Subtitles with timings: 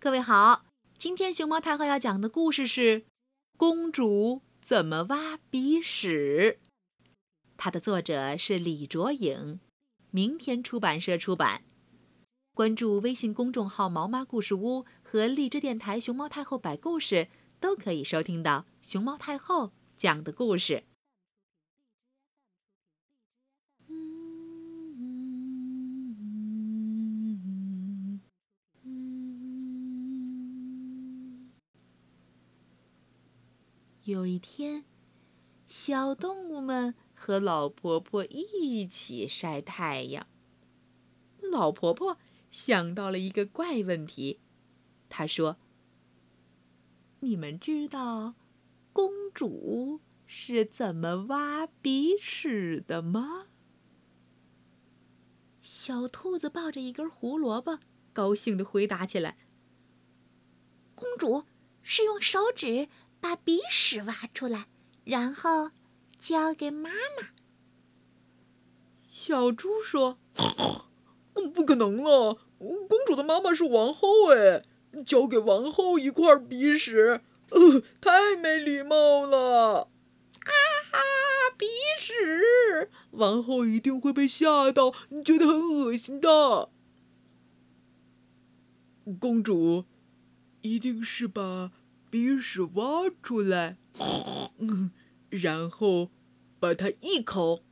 [0.00, 0.64] 各位好，
[0.96, 3.00] 今天熊猫太后要讲的故事是
[3.56, 6.60] 《公主怎么挖鼻屎》，
[7.56, 9.58] 它的作者是李卓颖，
[10.12, 11.64] 明天出版社出版。
[12.54, 17.26] 关注微信公众号“毛妈故事屋”和荔枝电台“熊猫太后摆故事”，
[17.58, 20.84] 都可以收听到熊猫太后讲的故事。
[34.08, 34.86] 有一天，
[35.66, 40.26] 小动物们和老婆婆一起晒太阳。
[41.52, 42.16] 老婆婆
[42.50, 44.40] 想到了一个怪问题，
[45.10, 45.58] 她说
[47.20, 48.36] ：“你们知道
[48.94, 53.48] 公主是怎么挖鼻屎的吗？”
[55.60, 57.78] 小兔子抱着一根胡萝卜，
[58.14, 59.36] 高兴地回答起来
[60.96, 61.44] ：“公主
[61.82, 62.88] 是用手指。”
[63.20, 64.66] 把鼻屎挖出来，
[65.04, 65.70] 然后
[66.18, 67.28] 交给妈妈。
[69.04, 70.18] 小猪说
[71.52, 74.64] ：“不可能了，公主的妈妈是王后哎，
[75.04, 79.88] 交给王后一块鼻屎，呃，太没礼貌了。”
[80.48, 80.52] 啊
[80.90, 80.98] 哈，
[81.58, 81.66] 鼻
[81.98, 82.90] 屎！
[83.10, 84.92] 王后一定会被吓到，
[85.24, 86.70] 觉得很恶心的。
[89.20, 89.84] 公主
[90.62, 91.72] 一定是把。
[92.10, 93.76] 鼻屎挖出来，
[94.58, 94.92] 嗯，
[95.30, 96.10] 然后
[96.58, 97.64] 把它一口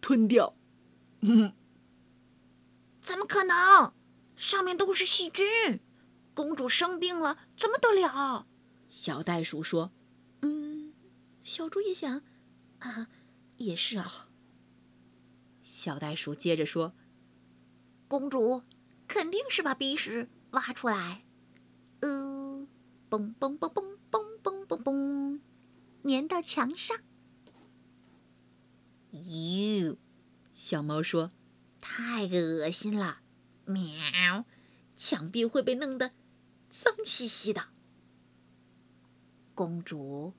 [0.00, 0.54] 吞掉。
[1.20, 1.54] 嗯，
[3.00, 3.92] 怎么可能？
[4.36, 5.80] 上面都是细菌，
[6.34, 8.46] 公主生病了怎么得了？
[8.88, 9.92] 小袋鼠说
[10.42, 10.92] ：“嗯。”
[11.42, 12.22] 小猪一想
[12.80, 13.08] ：“啊，
[13.56, 14.28] 也是啊。”
[15.62, 16.94] 小袋鼠接着说
[18.08, 18.62] ：“公主
[19.08, 21.24] 肯定是把鼻屎挖出来。”
[23.14, 25.40] 嘣嘣嘣嘣嘣嘣嘣嘣，
[26.02, 26.98] 粘到墙上。
[29.12, 29.96] 哟，
[30.52, 31.30] 小猫说
[31.80, 33.20] ：“太恶心了，
[33.66, 34.44] 喵！
[34.96, 36.10] 墙壁会被弄得
[36.68, 37.68] 脏兮兮的。”
[39.54, 40.32] 公主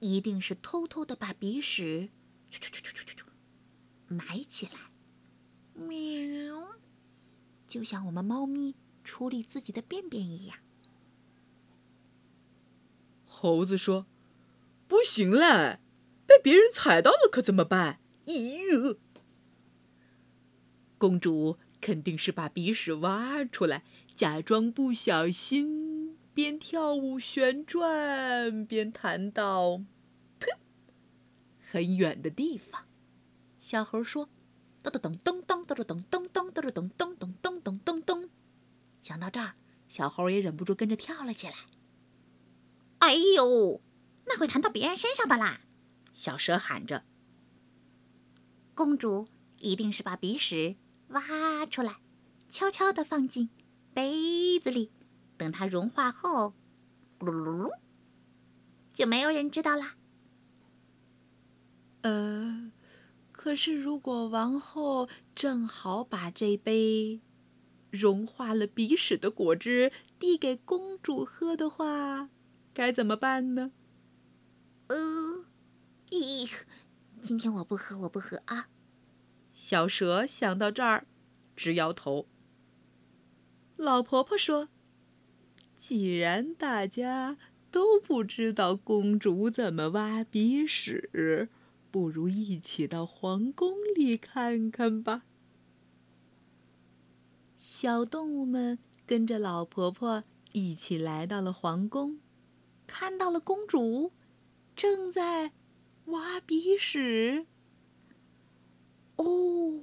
[0.00, 2.10] 一定是偷偷的把鼻屎
[4.08, 4.92] 埋起来，
[5.72, 6.76] 喵！
[7.66, 10.58] 就像我们猫咪处理自己的便便一样。
[13.40, 14.04] 猴子说
[14.86, 15.78] ：“不行嘞，
[16.26, 18.98] 被别人踩到了可怎么办？”咦哟，
[20.98, 23.82] 公主肯定是把鼻屎挖出来，
[24.14, 29.80] 假装不小心，边跳舞旋转边弹到
[31.58, 32.84] 很远的地方。
[33.58, 34.28] 小猴说
[34.84, 38.28] ：“噔噔噔噔噔噔噔噔噔噔噔噔噔噔噔噔噔。”
[39.00, 39.54] 想到这儿，
[39.88, 41.54] 小猴也忍不住跟着跳了起来。
[43.00, 43.80] 哎呦，
[44.26, 45.60] 那会弹到别人身上的啦！
[46.12, 47.04] 小蛇喊着。
[48.74, 49.26] 公主
[49.58, 50.76] 一定是把鼻屎
[51.08, 51.96] 挖出来，
[52.48, 53.50] 悄悄地放进
[53.92, 54.90] 杯子里，
[55.36, 56.54] 等它融化后，
[57.18, 57.72] 咕噜噜噜，
[58.92, 59.96] 就没有人知道啦。
[62.02, 62.70] 呃，
[63.32, 67.20] 可是如果王后正好把这杯
[67.90, 72.30] 融化了鼻屎的果汁递给公主喝的话，
[72.72, 73.72] 该怎么办呢？
[74.88, 74.96] 呃，
[76.10, 76.50] 咦，
[77.20, 78.68] 今天我不喝，我不喝啊！
[79.52, 81.06] 小蛇想到这儿，
[81.54, 82.26] 直摇头。
[83.76, 84.68] 老婆婆说
[85.76, 87.36] ：“既然大家
[87.70, 91.48] 都不知道公主怎么挖鼻屎，
[91.90, 95.24] 不如一起到皇宫里看看吧。”
[97.58, 102.18] 小动物们跟着老婆婆一起来到了皇宫。
[102.90, 104.12] 看到了公主，
[104.74, 105.52] 正在
[106.06, 107.46] 挖鼻屎。
[109.14, 109.80] 哦，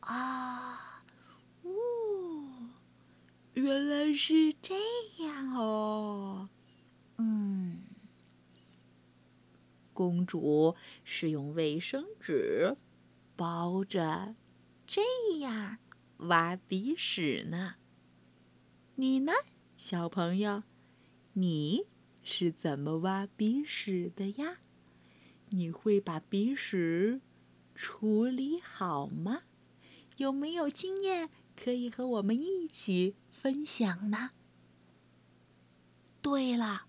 [0.00, 1.04] 啊，
[1.62, 2.70] 哦，
[3.52, 4.74] 原来是这
[5.22, 6.48] 样哦。
[7.18, 7.82] 嗯，
[9.92, 10.74] 公主
[11.04, 12.78] 是用卫生纸
[13.36, 14.34] 包着，
[14.86, 15.02] 这
[15.40, 15.76] 样
[16.16, 17.74] 挖鼻屎呢。
[18.94, 19.32] 你呢，
[19.76, 20.62] 小朋友？
[21.34, 21.86] 你
[22.22, 24.58] 是怎么挖鼻屎的呀？
[25.50, 27.20] 你会把鼻屎
[27.74, 29.42] 处理好吗？
[30.16, 34.30] 有没有经验可以和我们一起分享呢？
[36.20, 36.86] 对了，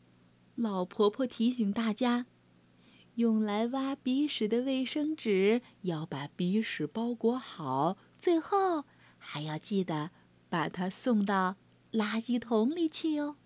[0.55, 2.25] 老婆婆提醒大家，
[3.15, 8.85] 用来挖鼻屎的卫生纸要把鼻屎包裹好，最后
[9.17, 10.11] 还要记得
[10.49, 11.55] 把它送到
[11.91, 13.37] 垃圾桶里去哦。